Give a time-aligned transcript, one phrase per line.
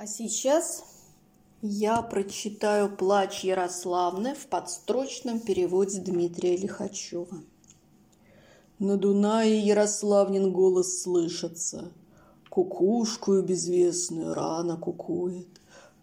[0.00, 0.84] А сейчас
[1.60, 7.42] я прочитаю «Плач Ярославны» в подстрочном переводе Дмитрия Лихачева.
[8.78, 11.90] На Дунае Ярославнин голос слышится.
[12.48, 15.48] Кукушкую безвестную рано кукует.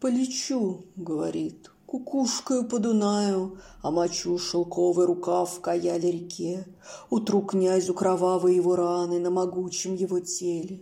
[0.02, 6.68] Полечу, говорит, кукушкою по Дунаю, А мочу шелковый рукав в каяле реке.
[7.10, 10.82] Утру князю кровавые его раны На могучем его теле.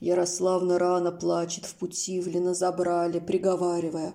[0.00, 4.14] Ярославна рано плачет в Путивлино забрали, приговаривая.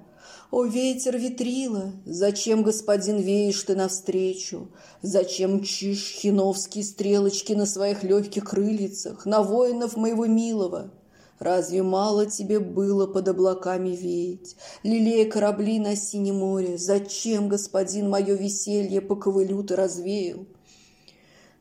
[0.52, 4.70] «О, ветер ветрила, зачем, господин, веешь ты навстречу?
[5.02, 10.92] Зачем мчишь хиновские стрелочки на своих легких крыльцах, на воинов моего милого?»
[11.40, 16.78] Разве мало тебе было под облаками веять, Лелея корабли на синем море?
[16.78, 20.46] Зачем, господин, мое веселье по ковылю ты развеял?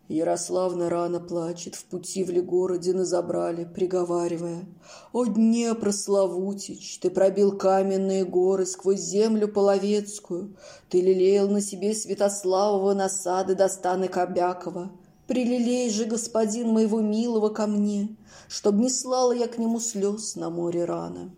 [0.08, 4.66] Ярославна рано плачет, в пути в Легороде на забрали, приговаривая.
[5.12, 10.56] «О, Днепр Славутич, ты пробил каменные горы сквозь землю половецкую,
[10.88, 14.90] ты лелеял на себе Святославова насады до станы Кобякова.
[15.28, 18.16] Прилелей же, господин моего милого, ко мне,
[18.48, 21.30] чтоб не слала я к нему слез на море рано».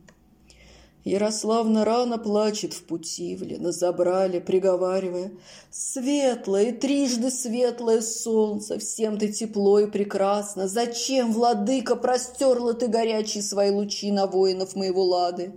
[1.04, 5.32] Ярославна рано плачет в Путивле, на забрали, приговаривая,
[5.70, 13.70] «Светлое, трижды светлое солнце, всем ты тепло и прекрасно, зачем, владыка, простерла ты горячие свои
[13.70, 15.52] лучи на воинов моего лады?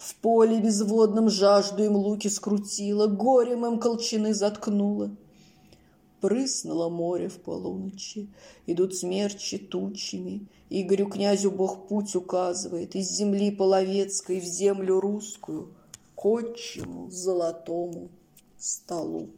[0.00, 5.10] В поле безводном жажду им луки скрутила, горем им колчаны заткнула.
[6.20, 8.28] Прыснуло море в полуночи,
[8.66, 10.46] идут смерчи тучами.
[10.68, 15.74] Игорю князю Бог путь указывает из земли половецкой в землю русскую,
[16.16, 18.08] к отчему золотому
[18.58, 19.28] столу.